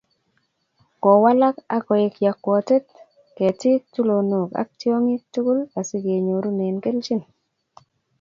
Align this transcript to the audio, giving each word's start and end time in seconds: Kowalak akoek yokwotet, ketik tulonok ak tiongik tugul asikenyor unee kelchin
Kowalak 1.03 1.55
akoek 1.77 2.13
yokwotet, 2.25 2.85
ketik 3.37 3.81
tulonok 3.93 4.49
ak 4.61 4.69
tiongik 4.79 5.23
tugul 5.33 5.59
asikenyor 5.79 6.43
unee 6.49 6.75
kelchin 6.83 7.21